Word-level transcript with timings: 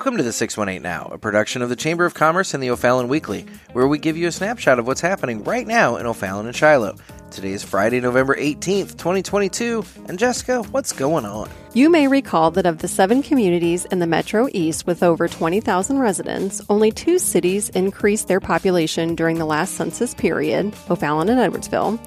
Welcome 0.00 0.16
to 0.16 0.22
the 0.22 0.32
618 0.32 0.80
Now, 0.80 1.10
a 1.12 1.18
production 1.18 1.60
of 1.60 1.68
the 1.68 1.76
Chamber 1.76 2.06
of 2.06 2.14
Commerce 2.14 2.54
and 2.54 2.62
the 2.62 2.70
O'Fallon 2.70 3.08
Weekly, 3.08 3.44
where 3.74 3.86
we 3.86 3.98
give 3.98 4.16
you 4.16 4.28
a 4.28 4.32
snapshot 4.32 4.78
of 4.78 4.86
what's 4.86 5.02
happening 5.02 5.44
right 5.44 5.66
now 5.66 5.96
in 5.96 6.06
O'Fallon 6.06 6.46
and 6.46 6.56
Shiloh. 6.56 6.96
Today 7.30 7.52
is 7.52 7.62
Friday, 7.62 8.00
November 8.00 8.34
18th, 8.34 8.92
2022. 8.92 9.84
And 10.08 10.18
Jessica, 10.18 10.62
what's 10.70 10.92
going 10.92 11.26
on? 11.26 11.50
You 11.74 11.90
may 11.90 12.08
recall 12.08 12.50
that 12.52 12.64
of 12.64 12.78
the 12.78 12.88
seven 12.88 13.22
communities 13.22 13.84
in 13.84 13.98
the 13.98 14.06
Metro 14.06 14.48
East 14.54 14.86
with 14.86 15.02
over 15.02 15.28
20,000 15.28 15.98
residents, 15.98 16.62
only 16.70 16.90
two 16.90 17.18
cities 17.18 17.68
increased 17.68 18.26
their 18.26 18.40
population 18.40 19.14
during 19.14 19.36
the 19.36 19.44
last 19.44 19.74
census 19.74 20.14
period 20.14 20.74
O'Fallon 20.88 21.28
and 21.28 21.52
Edwardsville. 21.52 22.00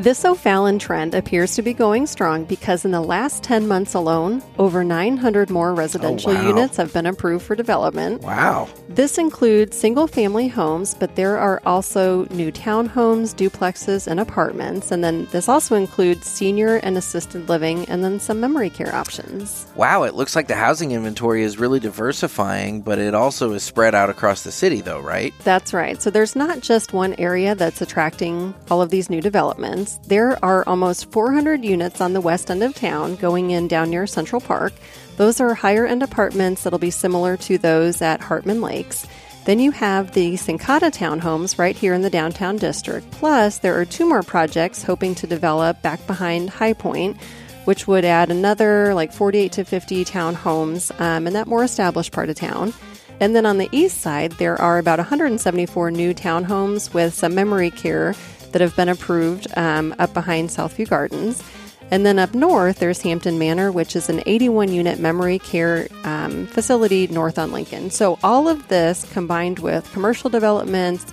This 0.00 0.24
O'Fallon 0.24 0.78
trend 0.78 1.14
appears 1.14 1.54
to 1.56 1.62
be 1.62 1.74
going 1.74 2.06
strong 2.06 2.44
because 2.44 2.86
in 2.86 2.90
the 2.90 3.02
last 3.02 3.42
10 3.42 3.68
months 3.68 3.92
alone, 3.92 4.42
over 4.58 4.82
900 4.82 5.50
more 5.50 5.74
residential 5.74 6.30
Oh, 6.30 6.34
wow. 6.36 6.48
units 6.48 6.78
have 6.78 6.90
been 6.94 7.04
approved 7.04 7.44
for 7.44 7.54
development. 7.54 8.22
Wow. 8.22 8.66
This 8.88 9.18
includes 9.18 9.76
single 9.76 10.06
family 10.06 10.48
homes, 10.48 10.94
but 10.94 11.16
there 11.16 11.36
are 11.36 11.60
also 11.66 12.24
new 12.30 12.50
townhomes, 12.50 13.34
duplexes, 13.34 14.06
and 14.06 14.18
apartments. 14.18 14.90
And 14.90 15.04
then 15.04 15.26
this 15.32 15.50
also 15.50 15.74
includes 15.76 16.26
senior 16.26 16.76
and 16.76 16.96
assisted 16.96 17.50
living, 17.50 17.84
and 17.84 18.02
then 18.02 18.20
some 18.20 18.40
memory 18.40 18.70
care 18.70 18.94
options. 18.94 19.66
Wow, 19.76 20.04
it 20.04 20.14
looks 20.14 20.34
like 20.34 20.48
the 20.48 20.54
housing 20.54 20.92
inventory 20.92 21.42
is 21.42 21.58
really 21.58 21.78
diversifying, 21.78 22.80
but 22.80 22.98
it 22.98 23.14
also 23.14 23.52
is 23.52 23.62
spread 23.64 23.94
out 23.94 24.08
across 24.08 24.44
the 24.44 24.52
city, 24.52 24.80
though, 24.80 25.00
right? 25.00 25.34
That's 25.44 25.74
right. 25.74 26.00
So 26.00 26.08
there's 26.08 26.34
not 26.34 26.60
just 26.60 26.94
one 26.94 27.14
area 27.18 27.54
that's 27.54 27.82
attracting 27.82 28.54
all 28.70 28.80
of 28.80 28.88
these 28.88 29.10
new 29.10 29.20
developments. 29.20 29.89
There 30.06 30.42
are 30.44 30.64
almost 30.66 31.10
400 31.12 31.64
units 31.64 32.00
on 32.00 32.12
the 32.12 32.20
west 32.20 32.50
end 32.50 32.62
of 32.62 32.74
town 32.74 33.16
going 33.16 33.50
in 33.50 33.68
down 33.68 33.90
near 33.90 34.06
Central 34.06 34.40
Park. 34.40 34.72
Those 35.16 35.40
are 35.40 35.54
higher 35.54 35.86
end 35.86 36.02
apartments 36.02 36.62
that'll 36.62 36.78
be 36.78 36.90
similar 36.90 37.36
to 37.38 37.58
those 37.58 38.00
at 38.02 38.20
Hartman 38.20 38.60
Lakes. 38.60 39.06
Then 39.44 39.58
you 39.58 39.70
have 39.70 40.12
the 40.12 40.34
Sincata 40.34 40.90
townhomes 40.90 41.58
right 41.58 41.74
here 41.74 41.94
in 41.94 42.02
the 42.02 42.10
downtown 42.10 42.56
district. 42.56 43.10
Plus, 43.10 43.58
there 43.58 43.78
are 43.78 43.84
two 43.84 44.08
more 44.08 44.22
projects 44.22 44.82
hoping 44.82 45.14
to 45.16 45.26
develop 45.26 45.80
back 45.82 46.06
behind 46.06 46.50
High 46.50 46.74
Point, 46.74 47.16
which 47.64 47.86
would 47.86 48.04
add 48.04 48.30
another 48.30 48.94
like 48.94 49.12
48 49.12 49.52
to 49.52 49.64
50 49.64 50.04
townhomes 50.04 50.98
um, 51.00 51.26
in 51.26 51.32
that 51.32 51.46
more 51.46 51.64
established 51.64 52.12
part 52.12 52.28
of 52.28 52.36
town. 52.36 52.72
And 53.20 53.36
then 53.36 53.44
on 53.44 53.58
the 53.58 53.68
east 53.70 54.00
side, 54.00 54.32
there 54.32 54.60
are 54.60 54.78
about 54.78 54.98
174 54.98 55.90
new 55.90 56.14
townhomes 56.14 56.94
with 56.94 57.12
some 57.12 57.34
memory 57.34 57.70
care 57.70 58.14
that 58.52 58.60
have 58.60 58.76
been 58.76 58.88
approved 58.88 59.46
um, 59.56 59.94
up 59.98 60.12
behind 60.14 60.50
Southview 60.50 60.88
Gardens. 60.88 61.42
And 61.90 62.06
then 62.06 62.20
up 62.20 62.34
north, 62.34 62.78
there's 62.78 63.02
Hampton 63.02 63.38
Manor, 63.38 63.72
which 63.72 63.96
is 63.96 64.08
an 64.08 64.22
81 64.24 64.72
unit 64.72 65.00
memory 65.00 65.40
care 65.40 65.88
um, 66.04 66.46
facility 66.46 67.08
north 67.08 67.38
on 67.38 67.50
Lincoln. 67.50 67.90
So, 67.90 68.18
all 68.22 68.48
of 68.48 68.68
this 68.68 69.10
combined 69.12 69.58
with 69.58 69.90
commercial 69.92 70.30
developments, 70.30 71.12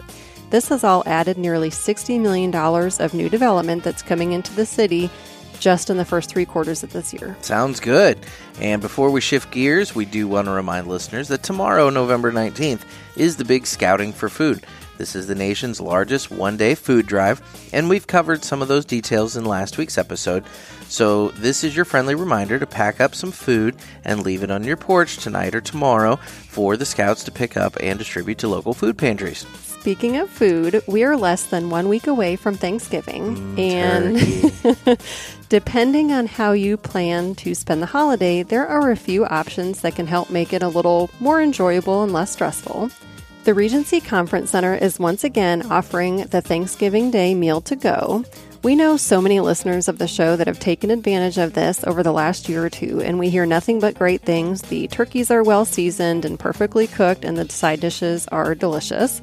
this 0.52 0.70
has 0.70 0.84
all 0.84 1.02
added 1.08 1.38
nearly 1.38 1.70
$60 1.70 2.22
million 2.22 2.54
of 2.56 3.14
new 3.14 3.28
development 3.28 3.84
that's 3.84 4.04
coming 4.04 4.34
into 4.34 4.54
the 4.54 4.68
city 4.68 5.10
just 5.60 5.90
in 5.90 5.98
the 5.98 6.06
first 6.06 6.30
three 6.30 6.46
quarters 6.46 6.84
of 6.84 6.94
this 6.94 7.14
year. 7.14 7.36
Sounds 7.42 7.80
good. 7.80 8.20
And 8.62 8.82
before 8.82 9.10
we 9.10 9.22
shift 9.22 9.52
gears, 9.52 9.96
we 9.96 10.06
do 10.06 10.28
want 10.28 10.46
to 10.46 10.52
remind 10.52 10.88
listeners 10.88 11.28
that 11.30 11.42
tomorrow, 11.42 11.90
November 11.90 12.32
19th, 12.32 12.82
is 13.16 13.38
the 13.38 13.46
big 13.46 13.66
Scouting 13.66 14.14
for 14.14 14.30
Food. 14.30 14.64
This 14.98 15.16
is 15.16 15.28
the 15.28 15.36
nation's 15.36 15.80
largest 15.80 16.32
one 16.32 16.58
day 16.58 16.76
food 16.76 17.06
drive, 17.06 17.42
and 17.72 17.90
we've 17.90 18.08
covered 18.08 18.44
some 18.44 18.62
of 18.62 18.68
those 18.68 18.86
details 18.86 19.38
in 19.38 19.46
last 19.46 19.78
week's 19.78 19.98
episode. 19.98 20.44
So, 20.90 21.30
this 21.30 21.64
is 21.64 21.76
your 21.76 21.86
friendly 21.86 22.16
reminder 22.16 22.58
to 22.60 22.66
pack 22.66 23.00
up 23.00 23.14
some 23.14 23.32
food 23.32 23.76
and 24.04 24.24
leave 24.24 24.44
it 24.44 24.52
on 24.52 24.64
your 24.64 24.78
porch 24.78 25.18
tonight 25.18 25.54
or 25.54 25.62
tomorrow 25.62 26.16
for 26.16 26.78
the 26.78 26.86
scouts 26.86 27.24
to 27.26 27.32
pick 27.32 27.58
up 27.58 27.78
and 27.82 28.00
distribute 28.00 28.38
to 28.40 28.48
local 28.48 28.74
food 28.74 28.98
pantries. 28.98 29.46
Speaking 29.88 30.18
of 30.18 30.30
food, 30.30 30.84
we 30.88 31.04
are 31.04 31.16
less 31.16 31.46
than 31.46 31.70
one 31.70 31.88
week 31.88 32.08
away 32.08 32.36
from 32.36 32.56
Thanksgiving. 32.56 33.56
Mm, 33.56 34.90
and 34.90 35.00
depending 35.50 36.12
on 36.12 36.26
how 36.26 36.52
you 36.52 36.76
plan 36.76 37.36
to 37.36 37.56
spend 37.56 37.82
the 37.82 37.86
holiday, 37.86 38.44
there 38.44 38.68
are 38.68 38.92
a 38.92 38.98
few 38.98 39.26
options 39.26 39.82
that 39.82 39.96
can 39.96 40.08
help 40.08 40.30
make 40.30 40.52
it 40.52 40.64
a 40.64 40.68
little 40.68 41.10
more 41.20 41.42
enjoyable 41.42 42.04
and 42.04 42.12
less 42.12 42.32
stressful. 42.32 42.92
The 43.48 43.54
Regency 43.54 44.02
Conference 44.02 44.50
Center 44.50 44.76
is 44.76 45.00
once 45.00 45.24
again 45.24 45.72
offering 45.72 46.18
the 46.18 46.42
Thanksgiving 46.42 47.12
Day 47.12 47.34
meal 47.34 47.62
to 47.62 47.78
go. 47.78 48.26
We 48.62 48.76
know 48.76 48.98
so 48.98 49.22
many 49.22 49.40
listeners 49.40 49.88
of 49.88 50.00
the 50.00 50.08
show 50.10 50.36
that 50.36 50.48
have 50.48 50.60
taken 50.60 50.92
advantage 50.92 51.38
of 51.38 51.54
this 51.54 51.82
over 51.86 52.04
the 52.04 52.12
last 52.12 52.50
year 52.50 52.66
or 52.66 52.70
two, 52.70 53.00
and 53.02 53.18
we 53.18 53.30
hear 53.30 53.46
nothing 53.46 53.80
but 53.80 53.98
great 53.98 54.22
things. 54.22 54.64
The 54.64 54.90
turkeys 54.90 55.32
are 55.32 55.44
well 55.44 55.64
seasoned 55.64 56.26
and 56.26 56.38
perfectly 56.38 56.88
cooked, 56.88 57.24
and 57.24 57.38
the 57.38 57.48
side 57.48 57.80
dishes 57.80 58.28
are 58.34 58.54
delicious. 58.54 59.22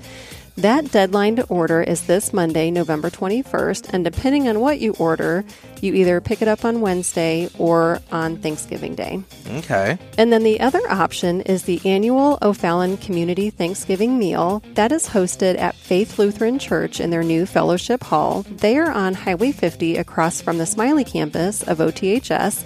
That 0.57 0.93
deadline 0.93 1.37
to 1.37 1.47
order 1.47 1.83
is 1.83 2.07
this 2.07 2.33
Monday, 2.33 2.71
November 2.71 3.11
21st, 3.11 3.93
and 3.93 4.05
depending 4.05 4.47
on 4.49 4.61
what 4.61 4.81
you 4.81 4.93
order, 5.01 5.45
you 5.81 5.95
either 5.95 6.21
pick 6.21 6.43
it 6.43 6.49
up 6.49 6.65
on 6.65 6.81
Wednesday 6.81 7.51
or 7.59 8.01
on 8.13 8.37
Thanksgiving 8.37 8.95
Day. 8.95 9.25
Okay. 9.49 9.99
And 10.17 10.33
then 10.33 10.45
the 10.45 10.61
other 10.61 10.81
option 10.89 11.41
is 11.41 11.65
the 11.65 11.81
annual 11.85 12.39
O'Fallon 12.41 12.97
Community 12.99 13.51
Thanksgiving 13.51 14.17
meal 14.17 14.63
that 14.75 14.93
is 14.93 15.09
hosted 15.09 15.59
at 15.59 15.75
Faith 15.75 16.21
Lutheran 16.21 16.61
Church 16.61 17.01
in 17.01 17.11
their 17.11 17.25
new 17.25 17.47
fellowship 17.47 18.05
hall. 18.05 18.43
They 18.43 18.79
are 18.79 18.91
on 18.91 19.15
Highway 19.15 19.51
50 19.51 19.97
across 19.97 20.41
from 20.41 20.59
the 20.59 20.67
Smiley 20.67 21.05
campus 21.05 21.65
of 21.65 21.79
OTHS. 21.79 22.65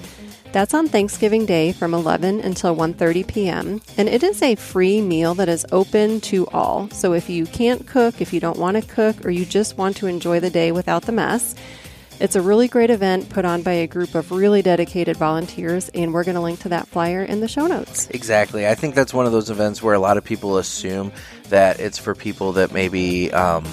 That's 0.53 0.73
on 0.73 0.89
Thanksgiving 0.89 1.45
Day 1.45 1.73
from 1.73 1.93
11 1.93 2.41
until 2.41 2.75
1:30 2.75 3.27
p.m. 3.27 3.81
and 3.97 4.09
it 4.09 4.23
is 4.23 4.43
a 4.43 4.55
free 4.55 5.01
meal 5.01 5.35
that 5.35 5.49
is 5.49 5.67
open 5.73 6.21
to 6.23 6.47
all. 6.49 6.89
So 6.91 7.13
if 7.13 7.29
you 7.29 7.45
can't 7.47 7.87
cook, 7.87 8.21
if 8.21 8.33
you 8.33 8.41
don't 8.41 8.59
want 8.59 8.77
to 8.77 8.83
cook 8.83 9.25
or 9.25 9.31
you 9.31 9.45
just 9.45 9.77
want 9.77 9.97
to 9.99 10.07
enjoy 10.07 10.41
the 10.41 10.51
day 10.51 10.73
without 10.73 11.03
the 11.03 11.13
mess, 11.13 11.55
it's 12.21 12.35
a 12.35 12.43
really 12.43 12.67
great 12.67 12.91
event 12.91 13.29
put 13.29 13.45
on 13.45 13.63
by 13.63 13.73
a 13.73 13.87
group 13.87 14.15
of 14.17 14.33
really 14.33 14.61
dedicated 14.61 15.17
volunteers, 15.17 15.89
and 15.91 16.13
we're 16.13 16.25
going 16.25 16.35
to 16.35 16.41
link 16.41 16.59
to 16.61 16.71
that 16.71 16.89
flyer 16.89 17.23
in 17.23 17.39
the 17.41 17.47
show 17.47 17.69
notes. 17.69 18.09
Exactly. 18.11 18.67
I 18.67 18.75
think 18.75 18.97
that's 18.97 19.15
one 19.15 19.27
of 19.27 19.33
those 19.33 19.51
events 19.51 19.83
where 19.83 19.95
a 19.95 20.01
lot 20.01 20.17
of 20.17 20.25
people 20.25 20.59
assume 20.59 21.13
that 21.51 21.79
it's 21.79 21.97
for 21.97 22.17
people 22.17 22.53
that 22.55 22.73
maybe 22.73 23.33
um, 23.33 23.65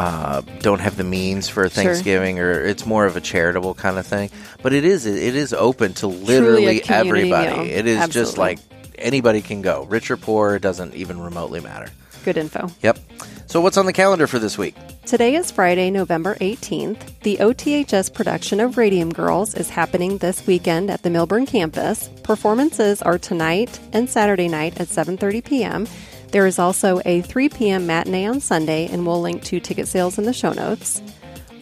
uh, 0.00 0.40
don't 0.60 0.80
have 0.80 0.96
the 0.96 1.04
means 1.04 1.50
for 1.50 1.68
Thanksgiving, 1.68 2.38
or 2.38 2.52
it's 2.52 2.86
more 2.86 3.04
of 3.04 3.18
a 3.18 3.20
charitable 3.20 3.74
kind 3.74 3.98
of 3.98 4.06
thing. 4.06 4.30
But 4.62 4.72
it 4.72 4.82
is 4.82 5.04
it 5.04 5.36
is 5.36 5.52
open 5.52 5.92
to 5.94 6.06
literally 6.06 6.82
everybody. 6.88 7.50
meal. 7.54 7.78
It 7.78 7.86
is 7.86 8.08
just 8.08 8.38
like 8.38 8.60
anybody 8.94 9.42
can 9.42 9.60
go, 9.60 9.84
rich 9.84 10.10
or 10.10 10.16
poor. 10.16 10.54
It 10.54 10.62
doesn't 10.62 10.94
even 10.94 11.20
remotely 11.20 11.60
matter. 11.60 11.88
Good 12.24 12.38
info. 12.38 12.70
Yep. 12.82 12.98
So 13.46 13.60
what's 13.60 13.76
on 13.76 13.84
the 13.84 13.92
calendar 13.92 14.26
for 14.26 14.38
this 14.38 14.56
week? 14.56 14.74
Today 15.04 15.34
is 15.34 15.50
Friday, 15.50 15.90
November 15.90 16.34
18th. 16.36 17.20
The 17.20 17.36
OTHS 17.36 18.14
production 18.14 18.60
of 18.60 18.78
Radium 18.78 19.12
Girls 19.12 19.54
is 19.54 19.68
happening 19.68 20.16
this 20.18 20.46
weekend 20.46 20.90
at 20.90 21.02
the 21.02 21.10
Milburn 21.10 21.44
campus. 21.44 22.08
Performances 22.22 23.02
are 23.02 23.18
tonight 23.18 23.78
and 23.92 24.08
Saturday 24.08 24.48
night 24.48 24.80
at 24.80 24.88
7:30 24.88 25.44
p.m. 25.44 25.86
There 26.32 26.46
is 26.46 26.58
also 26.58 27.00
a 27.04 27.22
3 27.22 27.48
p.m. 27.48 27.86
matinee 27.86 28.26
on 28.26 28.40
Sunday, 28.40 28.86
and 28.86 29.06
we'll 29.06 29.20
link 29.20 29.42
to 29.44 29.58
ticket 29.58 29.88
sales 29.88 30.16
in 30.16 30.24
the 30.24 30.32
show 30.32 30.52
notes. 30.52 31.02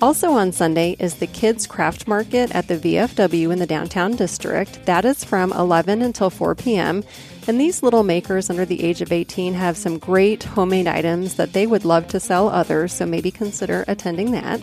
Also 0.01 0.31
on 0.31 0.53
Sunday 0.53 0.95
is 1.01 1.17
the 1.17 1.27
Kids 1.27 1.67
Craft 1.67 2.07
Market 2.07 2.55
at 2.55 2.69
the 2.69 2.77
VFW 2.77 3.51
in 3.51 3.59
the 3.59 3.67
downtown 3.67 4.15
district. 4.15 4.85
That 4.87 5.05
is 5.05 5.25
from 5.25 5.53
11 5.53 6.03
until 6.03 6.31
4 6.31 6.55
p.m. 6.55 7.03
And 7.49 7.61
these 7.61 7.83
little 7.83 8.05
makers 8.05 8.49
under 8.49 8.65
the 8.65 8.85
age 8.85 9.01
of 9.01 9.11
18 9.11 9.55
have 9.55 9.77
some 9.77 9.99
great 9.99 10.45
homemade 10.45 10.87
items 10.87 11.35
that 11.35 11.53
they 11.53 11.67
would 11.67 11.85
love 11.85 12.07
to 12.09 12.21
sell 12.21 12.49
others, 12.49 12.93
so 12.93 13.07
maybe 13.07 13.33
consider 13.33 13.85
attending 13.89 14.31
that. 14.33 14.61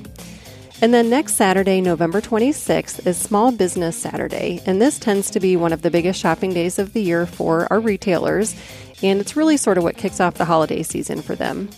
And 0.82 0.94
then 0.94 1.10
next 1.10 1.36
Saturday, 1.36 1.82
November 1.82 2.22
26th, 2.22 3.08
is 3.08 3.18
Small 3.18 3.52
Business 3.52 3.98
Saturday. 3.98 4.62
And 4.66 4.82
this 4.82 5.00
tends 5.00 5.32
to 5.32 5.40
be 5.40 5.56
one 5.56 5.72
of 5.72 5.82
the 5.82 5.92
biggest 5.92 6.20
shopping 6.20 6.54
days 6.54 6.78
of 6.78 6.94
the 6.94 7.02
year 7.02 7.26
for 7.26 7.68
our 7.72 7.80
retailers. 7.80 8.56
And 9.04 9.20
it's 9.20 9.36
really 9.36 9.58
sort 9.58 9.78
of 9.78 9.84
what 9.84 9.98
kicks 9.98 10.20
off 10.20 10.36
the 10.36 10.46
holiday 10.46 10.84
season 10.84 11.22
for 11.22 11.36
them. 11.36 11.70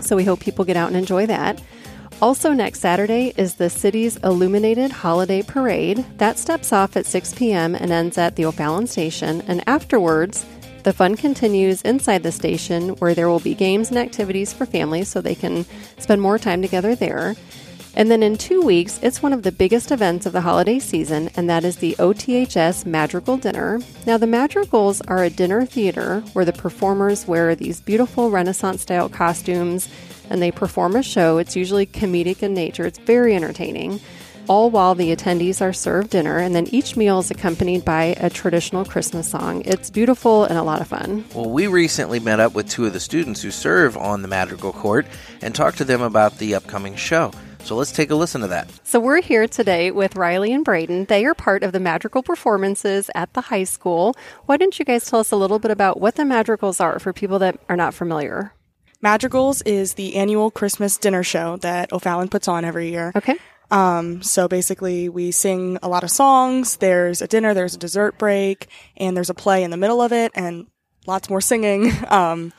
So 0.00 0.16
we 0.16 0.24
hope 0.24 0.40
people 0.40 0.64
get 0.64 0.76
out 0.76 0.88
and 0.88 0.96
enjoy 0.96 1.26
that. 1.26 1.60
Also, 2.22 2.52
next 2.52 2.80
Saturday 2.80 3.32
is 3.36 3.54
the 3.54 3.70
city's 3.70 4.16
illuminated 4.18 4.92
holiday 4.92 5.42
parade. 5.42 6.04
That 6.18 6.38
steps 6.38 6.70
off 6.72 6.96
at 6.96 7.06
6 7.06 7.34
p.m. 7.34 7.74
and 7.74 7.90
ends 7.90 8.18
at 8.18 8.36
the 8.36 8.44
O'Fallon 8.44 8.86
station. 8.86 9.40
And 9.42 9.66
afterwards, 9.66 10.44
the 10.82 10.92
fun 10.92 11.16
continues 11.16 11.80
inside 11.82 12.22
the 12.22 12.32
station 12.32 12.90
where 12.96 13.14
there 13.14 13.28
will 13.28 13.40
be 13.40 13.54
games 13.54 13.88
and 13.88 13.98
activities 13.98 14.52
for 14.52 14.66
families 14.66 15.08
so 15.08 15.20
they 15.20 15.34
can 15.34 15.64
spend 15.98 16.20
more 16.20 16.38
time 16.38 16.60
together 16.62 16.94
there. 16.94 17.36
And 17.96 18.10
then 18.10 18.22
in 18.22 18.38
two 18.38 18.62
weeks, 18.62 19.00
it's 19.02 19.22
one 19.22 19.32
of 19.32 19.42
the 19.42 19.52
biggest 19.52 19.90
events 19.90 20.24
of 20.24 20.32
the 20.32 20.40
holiday 20.40 20.78
season, 20.78 21.28
and 21.36 21.50
that 21.50 21.64
is 21.64 21.76
the 21.76 21.96
OTHS 21.98 22.86
Madrigal 22.86 23.36
Dinner. 23.36 23.80
Now, 24.06 24.16
the 24.16 24.26
Madrigals 24.26 25.00
are 25.08 25.24
a 25.24 25.30
dinner 25.30 25.66
theater 25.66 26.20
where 26.32 26.44
the 26.44 26.52
performers 26.52 27.26
wear 27.26 27.54
these 27.54 27.80
beautiful 27.80 28.30
Renaissance 28.30 28.82
style 28.82 29.08
costumes 29.08 29.88
and 30.30 30.40
they 30.40 30.52
perform 30.52 30.94
a 30.94 31.02
show. 31.02 31.38
It's 31.38 31.56
usually 31.56 31.86
comedic 31.86 32.42
in 32.44 32.54
nature, 32.54 32.86
it's 32.86 33.00
very 33.00 33.34
entertaining. 33.34 34.00
all 34.50 34.68
while 34.68 34.96
the 34.96 35.14
attendees 35.14 35.60
are 35.60 35.72
served 35.72 36.10
dinner, 36.10 36.38
and 36.38 36.56
then 36.56 36.66
each 36.74 36.96
meal 36.96 37.20
is 37.20 37.30
accompanied 37.30 37.84
by 37.84 38.16
a 38.18 38.28
traditional 38.28 38.84
Christmas 38.84 39.30
song. 39.30 39.62
It's 39.64 39.90
beautiful 39.90 40.44
and 40.44 40.58
a 40.58 40.62
lot 40.64 40.80
of 40.80 40.88
fun. 40.88 41.24
Well, 41.34 41.50
we 41.50 41.68
recently 41.68 42.18
met 42.18 42.40
up 42.40 42.52
with 42.52 42.68
two 42.68 42.84
of 42.84 42.92
the 42.92 42.98
students 42.98 43.42
who 43.42 43.52
serve 43.52 43.96
on 43.96 44.22
the 44.22 44.28
Madrigal 44.28 44.72
Court 44.72 45.06
and 45.40 45.54
talked 45.54 45.78
to 45.78 45.84
them 45.84 46.02
about 46.02 46.38
the 46.38 46.56
upcoming 46.56 46.96
show. 46.96 47.30
So 47.64 47.76
let's 47.76 47.92
take 47.92 48.10
a 48.10 48.14
listen 48.14 48.40
to 48.40 48.48
that. 48.48 48.68
So 48.84 48.98
we're 49.00 49.22
here 49.22 49.46
today 49.46 49.90
with 49.90 50.16
Riley 50.16 50.52
and 50.52 50.64
Braden. 50.64 51.06
They 51.06 51.24
are 51.24 51.34
part 51.34 51.62
of 51.62 51.72
the 51.72 51.80
Madrigal 51.80 52.22
performances 52.22 53.10
at 53.14 53.32
the 53.34 53.42
high 53.42 53.64
school. 53.64 54.16
Why 54.46 54.56
don't 54.56 54.78
you 54.78 54.84
guys 54.84 55.06
tell 55.06 55.20
us 55.20 55.30
a 55.30 55.36
little 55.36 55.58
bit 55.58 55.70
about 55.70 56.00
what 56.00 56.16
the 56.16 56.24
Madrigals 56.24 56.80
are 56.80 56.98
for 56.98 57.12
people 57.12 57.38
that 57.38 57.60
are 57.68 57.76
not 57.76 57.94
familiar? 57.94 58.52
Madrigals 59.02 59.62
is 59.62 59.94
the 59.94 60.16
annual 60.16 60.50
Christmas 60.50 60.98
dinner 60.98 61.22
show 61.22 61.56
that 61.58 61.92
O'Fallon 61.92 62.28
puts 62.28 62.48
on 62.48 62.64
every 62.64 62.90
year. 62.90 63.12
Okay. 63.16 63.36
Um, 63.70 64.22
so 64.22 64.48
basically, 64.48 65.08
we 65.08 65.30
sing 65.30 65.78
a 65.82 65.88
lot 65.88 66.02
of 66.02 66.10
songs. 66.10 66.76
There's 66.76 67.22
a 67.22 67.28
dinner, 67.28 67.54
there's 67.54 67.74
a 67.74 67.78
dessert 67.78 68.18
break, 68.18 68.66
and 68.96 69.16
there's 69.16 69.30
a 69.30 69.34
play 69.34 69.62
in 69.62 69.70
the 69.70 69.76
middle 69.76 70.02
of 70.02 70.12
it, 70.12 70.32
and 70.34 70.66
lots 71.06 71.30
more 71.30 71.40
singing. 71.40 71.92
Um, 72.10 72.52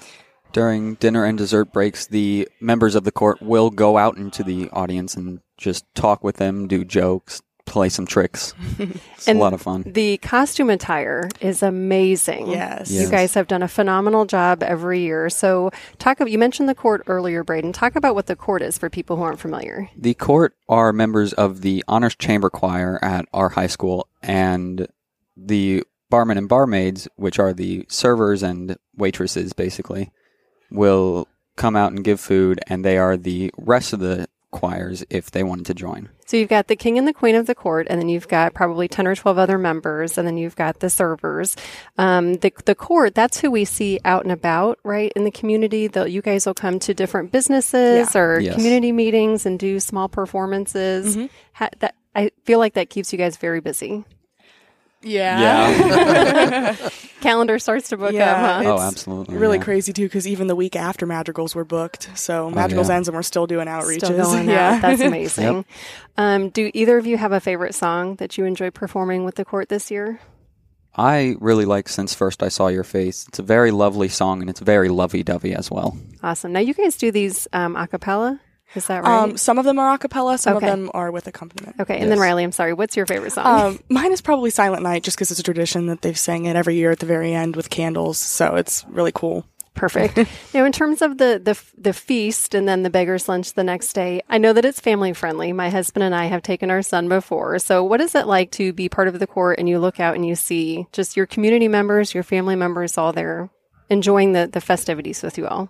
During 0.54 0.96
dinner 0.96 1.24
and 1.26 1.38
dessert 1.38 1.72
breaks, 1.72 2.08
the 2.08 2.48
members 2.60 2.96
of 2.96 3.04
the 3.04 3.12
court 3.12 3.42
will 3.42 3.70
go 3.70 3.98
out 3.98 4.18
into 4.18 4.44
the 4.44 4.70
audience 4.72 5.16
and 5.16 5.40
just 5.58 5.86
talk 5.96 6.24
with 6.24 6.38
them, 6.38 6.68
do 6.68 6.84
jokes, 6.84 7.42
play 7.66 7.90
some 7.90 8.06
tricks. 8.06 8.54
It's 9.22 9.28
And 9.28 9.38
a 9.38 9.42
lot 9.42 9.54
of 9.54 9.62
fun. 9.62 9.84
The 9.86 10.18
costume 10.18 10.72
attire 10.72 11.30
is 11.40 11.62
amazing. 11.62 12.48
Yes. 12.48 12.90
You 12.90 13.08
guys 13.08 13.36
have 13.36 13.48
done 13.48 13.62
a 13.62 13.68
phenomenal 13.68 14.26
job 14.26 14.64
every 14.64 15.02
year. 15.02 15.30
So 15.30 15.70
talk 16.00 16.20
about, 16.20 16.32
you 16.32 16.40
mentioned 16.40 16.68
the 16.68 16.74
court 16.74 17.04
earlier, 17.06 17.44
Braden. 17.44 17.72
Talk 17.72 17.96
about 17.96 18.16
what 18.16 18.26
the 18.26 18.36
court 18.36 18.64
is 18.64 18.80
for 18.80 18.90
people 18.90 19.16
who 19.16 19.22
aren't 19.22 19.40
familiar. 19.40 19.90
The 19.96 20.16
court 20.16 20.56
are 20.68 20.92
members 20.92 21.34
of 21.34 21.62
the 21.62 21.84
honors 21.88 22.16
chamber 22.16 22.50
choir 22.50 22.98
at 23.04 23.26
our 23.32 23.50
high 23.50 23.68
school, 23.68 24.08
and 24.24 24.88
the 25.38 25.84
barmen 26.12 26.38
and 26.40 26.50
barmaids, 26.50 27.08
which 27.16 27.38
are 27.38 27.54
the 27.54 27.86
servers 27.88 28.42
and 28.42 28.76
waitresses, 28.98 29.54
basically, 29.54 30.12
will 30.72 31.28
come 31.58 31.76
out 31.76 31.92
and 31.92 32.04
give 32.04 32.20
food, 32.20 32.60
and 32.68 32.84
they 32.84 32.98
are 32.98 33.18
the 33.18 33.52
rest 33.58 33.94
of 33.94 34.00
the 34.00 34.28
choirs 34.52 35.04
if 35.10 35.32
they 35.32 35.44
wanted 35.44 35.66
to 35.66 35.74
join. 35.74 36.10
So 36.26 36.36
you've 36.38 36.50
got 36.50 36.68
the 36.68 36.76
king 36.76 36.98
and 36.98 37.08
the 37.08 37.14
queen 37.14 37.36
of 37.36 37.46
the 37.46 37.56
court, 37.56 37.88
and 37.90 38.00
then 38.02 38.10
you've 38.10 38.28
got 38.28 38.54
probably 38.54 38.88
10 38.88 39.06
or 39.08 39.16
12 39.16 39.38
other 39.38 39.58
members, 39.58 40.18
and 40.18 40.28
then 40.28 40.38
you've 40.38 40.56
got 40.56 40.80
the 40.80 40.90
servers. 40.90 41.56
Um, 41.98 42.36
the, 42.36 42.54
the 42.66 42.76
court, 42.76 43.16
that's 43.16 43.40
who 43.40 43.50
we 43.52 43.64
see 43.66 44.00
out 44.04 44.24
and 44.24 44.32
about, 44.32 44.80
right, 44.84 45.12
in 45.16 45.24
the 45.24 45.32
community. 45.32 45.88
The, 45.88 46.10
you 46.10 46.22
guys 46.22 46.46
will 46.46 46.54
come 46.54 46.80
to 46.80 46.94
different 46.94 47.32
businesses 47.32 48.14
Yeah. 48.16 48.22
or 48.22 48.40
Yes. 48.40 48.56
community 48.56 48.92
meetings 48.92 49.46
and 49.46 49.58
do 49.60 49.80
small 49.80 50.10
performances. 50.10 51.18
Ha, 51.54 51.70
that, 51.80 51.96
I 52.16 52.32
feel 52.44 52.60
like 52.60 52.74
that 52.74 52.90
keeps 52.90 53.12
you 53.14 53.18
guys 53.18 53.38
very 53.38 53.60
busy. 53.62 54.04
Yeah. 55.04 56.76
Calendar 57.22 57.60
starts 57.60 57.90
to 57.90 57.98
book 57.98 58.14
Yeah, 58.14 58.34
up, 58.34 58.64
huh? 58.64 58.74
Oh, 58.76 58.80
absolutely. 58.82 59.38
really 59.38 59.58
yeah. 59.58 59.64
crazy 59.64 59.94
too, 59.94 60.06
because 60.06 60.28
even 60.28 60.48
the 60.48 60.56
week 60.56 60.76
after 60.76 61.06
Madrigals 61.06 61.54
were 61.54 61.66
booked. 61.66 62.10
So 62.18 62.50
Madrigals 62.50 62.90
yeah. 62.90 62.96
ends 62.96 63.08
and 63.08 63.16
we're 63.16 63.22
still 63.24 63.48
doing 63.48 63.68
outreaches. 63.68 64.06
Still 64.06 64.18
going 64.18 64.50
yeah. 64.50 64.76
out. 64.76 64.82
That's 64.82 65.02
amazing. 65.02 65.66
Um, 66.18 66.50
do 66.50 66.72
either 66.74 66.98
of 66.98 67.06
you 67.06 67.18
have 67.18 67.32
a 67.32 67.40
favorite 67.40 67.76
song 67.76 68.16
that 68.16 68.38
you 68.38 68.46
enjoy 68.46 68.72
performing 68.72 69.24
with 69.24 69.36
the 69.36 69.46
court 69.46 69.70
this 69.70 69.92
year? 69.92 70.20
I 70.96 71.36
really 71.40 71.66
like 71.66 71.88
Since 71.88 72.14
First 72.16 72.44
I 72.44 72.50
Saw 72.50 72.68
Your 72.68 72.84
Face. 72.84 73.26
It's 73.30 73.40
a 73.40 73.44
very 73.44 73.72
lovely 73.72 74.10
song 74.10 74.42
and 74.42 74.50
it's 74.50 74.60
very 74.60 74.90
lovey 74.90 75.24
dovey 75.24 75.54
as 75.54 75.72
well. 75.72 75.98
Awesome. 76.22 76.52
Now 76.52 76.60
you 76.60 76.74
guys 76.74 76.98
do 76.98 77.12
these 77.12 77.48
um, 77.54 77.76
a 77.76 77.88
cappella. 77.88 78.42
Is 78.76 78.88
that 78.88 79.04
right? 79.04 79.24
Um, 79.24 79.38
some 79.38 79.58
of 79.58 79.66
them 79.66 79.80
are 79.80 79.94
a 79.94 79.98
cappella, 79.98 80.38
some 80.38 80.58
Okay. 80.58 80.66
of 80.68 80.72
them 80.72 80.92
are 80.94 81.12
with 81.12 81.28
accompaniment. 81.28 81.76
okay. 81.80 82.00
And 82.00 82.10
then. 82.12 82.20
Riley, 82.20 82.44
I'm 82.44 82.52
sorry. 82.52 82.74
What's 82.74 82.96
your 82.96 83.06
favorite 83.06 83.32
song? 83.34 83.46
Um, 83.46 83.80
mine 83.90 84.12
is 84.14 84.22
probably 84.22 84.50
Silent 84.50 84.84
Night, 84.84 85.04
just 85.04 85.18
because 85.18 85.30
it's 85.32 85.40
a 85.40 85.44
tradition 85.44 85.88
that 85.88 86.02
they've 86.02 86.18
sang 86.18 86.46
it 86.46 86.56
every 86.56 86.76
year 86.76 86.92
at 86.92 87.00
the 87.00 87.06
very 87.06 87.34
end 87.34 87.56
with 87.56 87.70
candles. 87.70 88.18
So 88.18 88.56
it's 88.56 88.86
really 88.90 89.12
cool. 89.14 89.46
Perfect. 89.74 90.18
now, 90.54 90.66
in 90.66 90.74
terms 90.74 91.02
of 91.02 91.18
the, 91.18 91.40
the 91.44 91.58
the 91.78 91.94
feast 91.94 92.54
and 92.54 92.68
then 92.68 92.84
the 92.84 92.90
beggar's 92.90 93.30
lunch 93.30 93.54
the 93.54 93.64
next 93.64 93.94
day, 93.94 94.22
I 94.30 94.38
know 94.38 94.52
that 94.52 94.66
it's 94.66 94.82
family 94.82 95.14
friendly. 95.14 95.54
My 95.54 95.70
husband 95.70 96.04
and 96.04 96.14
I 96.14 96.26
have 96.26 96.42
taken 96.44 96.70
our 96.70 96.82
son 96.82 97.08
before. 97.08 97.58
So, 97.58 97.82
what 97.82 98.02
is 98.02 98.14
it 98.14 98.28
like 98.28 98.52
to 98.52 98.74
be 98.74 98.90
part 98.90 99.08
of 99.08 99.20
the 99.20 99.28
court 99.28 99.60
and 99.60 99.70
you 99.70 99.80
look 99.80 99.98
out 100.00 100.16
and 100.16 100.26
you 100.26 100.36
see 100.36 100.88
just 100.92 101.16
your 101.16 101.26
community 101.26 101.70
members, 101.70 102.14
your 102.14 102.24
family 102.24 102.58
members, 102.58 102.98
all 102.98 103.14
there 103.14 103.50
enjoying 103.90 104.34
the 104.34 104.46
the 104.52 104.60
festivities 104.62 105.24
with 105.24 105.38
you 105.38 105.48
all? 105.48 105.70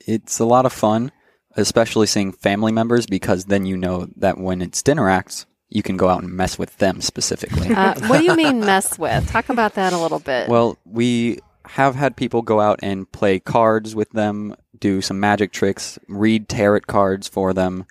It's 0.00 0.38
a 0.38 0.44
lot 0.44 0.66
of 0.66 0.72
fun, 0.72 1.12
especially 1.56 2.06
seeing 2.06 2.32
family 2.32 2.72
members 2.72 3.06
because 3.06 3.46
then 3.46 3.66
you 3.66 3.76
know 3.76 4.08
that 4.16 4.38
when 4.38 4.62
it's 4.62 4.82
dinner 4.82 5.08
acts, 5.08 5.46
you 5.68 5.82
can 5.82 5.96
go 5.96 6.08
out 6.08 6.22
and 6.22 6.32
mess 6.32 6.58
with 6.58 6.76
them 6.78 7.00
specifically. 7.00 7.74
Uh, 7.74 7.94
what 8.06 8.18
do 8.18 8.24
you 8.24 8.36
mean 8.36 8.60
mess 8.60 8.98
with? 8.98 9.28
Talk 9.28 9.48
about 9.48 9.74
that 9.74 9.92
a 9.92 9.98
little 9.98 10.20
bit. 10.20 10.48
well, 10.48 10.78
we 10.84 11.40
have 11.66 11.96
had 11.96 12.16
people 12.16 12.42
go 12.42 12.60
out 12.60 12.78
and 12.82 13.10
play 13.10 13.40
cards 13.40 13.94
with 13.94 14.10
them, 14.10 14.54
do 14.78 15.00
some 15.00 15.18
magic 15.18 15.52
tricks, 15.52 15.98
read 16.08 16.48
tarot 16.48 16.80
cards 16.86 17.26
for 17.26 17.52
them. 17.52 17.86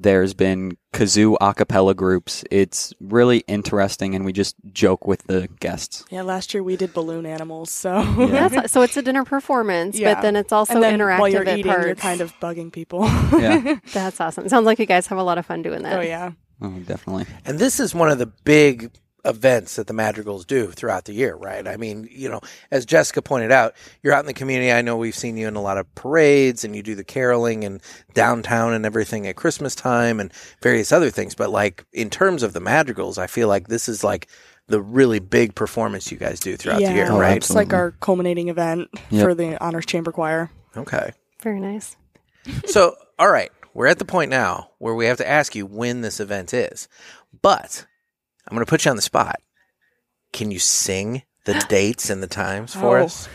There's 0.00 0.32
been 0.32 0.76
kazoo 0.92 1.36
a 1.40 1.52
cappella 1.54 1.92
groups. 1.94 2.44
It's 2.52 2.94
really 3.00 3.38
interesting, 3.48 4.14
and 4.14 4.24
we 4.24 4.32
just 4.32 4.54
joke 4.72 5.06
with 5.08 5.26
the 5.26 5.48
guests. 5.58 6.04
Yeah, 6.10 6.22
last 6.22 6.54
year 6.54 6.62
we 6.62 6.76
did 6.76 6.94
balloon 6.94 7.26
animals. 7.26 7.70
So 7.72 8.02
That's, 8.16 8.56
uh, 8.56 8.66
so 8.68 8.82
it's 8.82 8.96
a 8.96 9.02
dinner 9.02 9.24
performance, 9.24 9.98
Yeah. 9.98 10.14
but 10.14 10.22
then 10.22 10.36
it's 10.36 10.52
also 10.52 10.74
and 10.74 10.82
then 10.84 10.98
interactive 11.00 11.18
while 11.18 11.28
you're 11.28 11.48
at 11.48 11.58
eating, 11.58 11.72
parts. 11.72 11.86
you're 11.86 11.94
kind 11.96 12.20
of 12.20 12.32
bugging 12.40 12.72
people. 12.72 13.00
Yeah, 13.38 13.76
That's 13.92 14.20
awesome. 14.20 14.46
It 14.46 14.50
sounds 14.50 14.66
like 14.66 14.78
you 14.78 14.86
guys 14.86 15.06
have 15.08 15.18
a 15.18 15.22
lot 15.22 15.36
of 15.38 15.46
fun 15.46 15.62
doing 15.62 15.82
that. 15.82 15.98
oh 15.98 16.02
yeah. 16.02 16.30
oh, 16.62 16.70
definitely. 16.86 17.26
And 17.44 17.58
this 17.58 17.80
is 17.80 17.94
one 17.94 18.08
of 18.10 18.18
the 18.18 18.26
big 18.26 18.90
events 19.24 19.76
that 19.76 19.86
the 19.86 19.92
Madrigals 19.92 20.44
do 20.46 20.68
throughout 20.70 21.04
the 21.04 21.12
year, 21.12 21.34
right? 21.34 21.66
I 21.66 21.76
mean, 21.76 22.08
you 22.10 22.28
know, 22.28 22.40
as 22.70 22.86
Jessica 22.86 23.20
pointed 23.20 23.50
out, 23.50 23.74
you're 24.02 24.12
out 24.12 24.20
in 24.20 24.26
the 24.26 24.32
community. 24.34 24.72
I 24.72 24.82
know 24.82 24.96
we've 24.96 25.14
seen 25.14 25.36
you 25.36 25.48
in 25.48 25.56
a 25.56 25.60
lot 25.62 25.76
of 25.78 25.92
parades 25.94 26.64
and 26.64 26.74
you 26.74 26.82
do 26.82 26.94
the 26.94 27.04
caroling 27.04 27.64
and 27.64 27.82
downtown 28.14 28.72
and 28.72 28.86
everything 28.86 29.26
at 29.26 29.36
Christmas 29.36 29.74
time 29.74 30.20
and 30.20 30.32
various 30.62 30.92
other 30.92 31.10
things. 31.10 31.34
But 31.34 31.50
like 31.50 31.84
in 31.92 32.10
terms 32.10 32.42
of 32.42 32.52
the 32.52 32.60
Madrigals, 32.60 33.18
I 33.18 33.26
feel 33.26 33.48
like 33.48 33.68
this 33.68 33.88
is 33.88 34.04
like 34.04 34.28
the 34.68 34.80
really 34.80 35.18
big 35.18 35.54
performance 35.54 36.12
you 36.12 36.18
guys 36.18 36.40
do 36.40 36.56
throughout 36.56 36.80
yeah, 36.80 36.90
the 36.90 36.94
year, 36.94 37.08
Oh, 37.10 37.18
right? 37.18 37.36
It's 37.38 37.50
like 37.54 37.72
our 37.72 37.92
culminating 38.00 38.48
event 38.48 38.88
Yep. 39.10 39.24
for 39.24 39.34
the 39.34 39.62
honors 39.62 39.86
chamber 39.86 40.12
choir. 40.12 40.50
Okay. 40.76 41.12
Very 41.42 41.60
nice. 41.60 41.96
So, 42.66 42.94
all 43.18 43.30
right, 43.30 43.50
we're 43.74 43.88
at 43.88 43.98
the 43.98 44.06
point 44.06 44.30
now 44.30 44.70
where 44.78 44.94
we 44.94 45.04
have 45.06 45.18
to 45.18 45.28
ask 45.28 45.54
you 45.54 45.66
when 45.66 46.00
this 46.00 46.18
event 46.18 46.54
is. 46.54 46.88
But 47.42 47.84
I'm 48.48 48.54
going 48.56 48.64
to 48.64 48.70
put 48.70 48.84
you 48.84 48.90
on 48.90 48.96
the 48.96 49.02
spot. 49.02 49.36
Can 50.32 50.50
you 50.50 50.58
sing 50.58 51.22
the 51.44 51.54
dates 51.68 52.10
and 52.10 52.22
the 52.22 52.26
times 52.26 52.74
for 52.74 52.98
Oh. 52.98 53.04
us? 53.04 53.28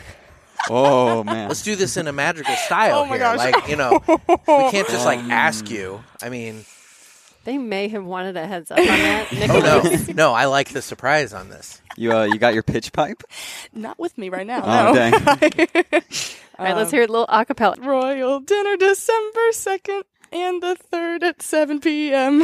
Oh 0.69 1.23
man. 1.25 1.49
Let's 1.49 1.61
do 1.61 1.75
this 1.75 1.97
in 1.97 2.07
a 2.07 2.13
magical 2.13 2.55
style 2.55 2.99
Oh 2.99 3.05
my 3.05 3.09
here. 3.09 3.19
gosh. 3.19 3.37
Like, 3.37 3.67
you 3.67 3.75
know, 3.75 4.01
we 4.07 4.71
can't 4.71 4.87
just 4.87 5.05
like 5.05 5.19
ask 5.29 5.69
you. 5.69 6.01
I 6.21 6.29
mean, 6.29 6.63
They 7.43 7.57
may 7.57 7.89
have 7.89 8.05
wanted 8.05 8.37
a 8.37 8.47
heads 8.47 8.71
up 8.71 8.77
on 8.79 8.85
that. 8.85 9.27
oh 9.49 9.59
no. 10.07 10.13
No, 10.13 10.33
I 10.33 10.45
like 10.45 10.69
the 10.69 10.81
surprise 10.81 11.33
on 11.33 11.49
this. 11.49 11.81
You 11.97 12.13
uh, 12.13 12.23
you 12.23 12.37
got 12.39 12.53
your 12.53 12.63
pitch 12.63 12.93
pipe? 12.93 13.23
Not 13.73 13.99
with 13.99 14.17
me 14.17 14.29
right 14.29 14.47
now. 14.47 14.61
Oh 14.63 14.93
no. 14.93 14.95
dang. 14.95 15.13
All 16.57 16.65
right, 16.65 16.75
let's 16.77 16.91
hear 16.91 17.03
a 17.03 17.07
little 17.07 17.27
acapella. 17.27 17.83
Royal 17.85 18.39
dinner 18.39 18.77
December 18.77 19.49
2nd 19.51 20.03
and 20.31 20.63
the 20.63 20.77
3rd 20.93 21.23
at 21.23 21.41
7 21.41 21.81
p.m. 21.81 22.41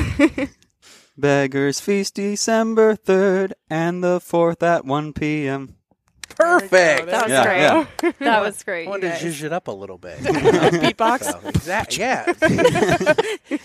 Beggars 1.19 1.79
Feast 1.79 2.15
December 2.15 2.95
3rd 2.95 3.51
and 3.69 4.03
the 4.03 4.19
4th 4.19 4.63
at 4.63 4.85
1 4.85 5.13
p.m. 5.13 5.75
Perfect. 6.35 7.07
That 7.07 7.23
was 7.23 7.31
Yeah, 7.31 7.43
great. 7.43 7.59
yeah. 7.61 8.11
That 8.19 8.41
was 8.41 8.63
great. 8.63 8.81
I 8.81 8.83
you 8.83 8.89
wanted 8.91 9.01
to 9.01 9.09
guys. 9.09 9.21
zhuzh 9.23 9.43
it 9.43 9.51
up 9.51 9.67
a 9.67 9.71
little 9.71 9.97
bit. 9.97 10.17
Beatbox. 10.19 11.23
So, 11.23 11.39
exactly. 11.49 11.97
Yeah. 11.99 12.25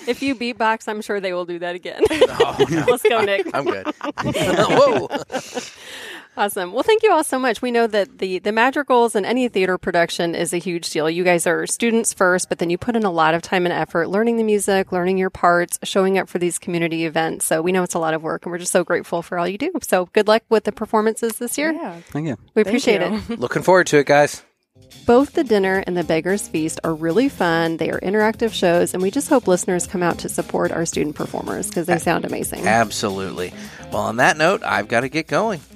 If 0.08 0.22
you 0.22 0.34
beatbox, 0.34 0.88
I'm 0.88 1.00
sure 1.02 1.20
they 1.20 1.32
will 1.32 1.44
do 1.44 1.58
that 1.60 1.74
again. 1.76 2.02
Oh, 2.10 2.56
no. 2.68 2.84
Let's 2.88 3.02
go, 3.04 3.20
Nick. 3.22 3.46
I'm 3.54 3.64
good. 3.64 3.86
Whoa. 4.24 5.08
Awesome. 6.36 6.72
Well, 6.72 6.82
thank 6.82 7.02
you 7.02 7.12
all 7.12 7.22
so 7.22 7.38
much. 7.38 7.62
We 7.62 7.70
know 7.70 7.86
that 7.86 8.18
the 8.18 8.40
the 8.40 8.50
madrigals 8.50 9.14
and 9.14 9.24
any 9.24 9.48
theater 9.48 9.78
production 9.78 10.34
is 10.34 10.52
a 10.52 10.58
huge 10.58 10.90
deal. 10.90 11.08
You 11.08 11.22
guys 11.22 11.46
are 11.46 11.66
students 11.66 12.12
first, 12.12 12.48
but 12.48 12.58
then 12.58 12.70
you 12.70 12.78
put 12.78 12.96
in 12.96 13.04
a 13.04 13.10
lot 13.10 13.34
of 13.34 13.42
time 13.42 13.66
and 13.66 13.72
effort 13.72 14.08
learning 14.08 14.36
the 14.36 14.42
music, 14.42 14.90
learning 14.90 15.16
your 15.16 15.30
parts, 15.30 15.78
showing 15.84 16.18
up 16.18 16.28
for 16.28 16.38
these 16.38 16.58
community 16.58 17.04
events. 17.04 17.46
So 17.46 17.62
we 17.62 17.70
know 17.70 17.84
it's 17.84 17.94
a 17.94 18.00
lot 18.00 18.14
of 18.14 18.22
work, 18.22 18.44
and 18.44 18.52
we're 18.52 18.58
just 18.58 18.72
so 18.72 18.82
grateful 18.82 19.22
for 19.22 19.38
all 19.38 19.46
you 19.46 19.58
do. 19.58 19.72
So 19.82 20.06
good 20.06 20.26
luck 20.26 20.42
with 20.48 20.64
the 20.64 20.72
performances 20.72 21.38
this 21.38 21.56
year. 21.56 21.72
yeah. 21.72 22.00
Thank 22.08 22.26
you. 22.26 22.36
We 22.54 22.62
appreciate 22.62 23.00
you. 23.00 23.22
it. 23.28 23.38
Looking 23.38 23.62
forward 23.62 23.86
to 23.88 23.98
it, 23.98 24.06
guys. 24.06 24.42
Both 25.06 25.34
the 25.34 25.44
dinner 25.44 25.84
and 25.86 25.96
the 25.96 26.02
Beggar's 26.02 26.48
Feast 26.48 26.80
are 26.82 26.94
really 26.94 27.28
fun. 27.28 27.76
They 27.76 27.90
are 27.90 28.00
interactive 28.00 28.52
shows, 28.52 28.92
and 28.92 29.02
we 29.02 29.10
just 29.10 29.28
hope 29.28 29.46
listeners 29.46 29.86
come 29.86 30.02
out 30.02 30.18
to 30.20 30.28
support 30.28 30.72
our 30.72 30.84
student 30.84 31.14
performers 31.14 31.68
because 31.68 31.86
they 31.86 31.98
sound 31.98 32.24
amazing. 32.24 32.66
Absolutely. 32.66 33.52
Well, 33.92 34.02
on 34.02 34.16
that 34.16 34.36
note, 34.36 34.62
I've 34.64 34.88
got 34.88 35.00
to 35.00 35.08
get 35.08 35.28
going. 35.28 35.60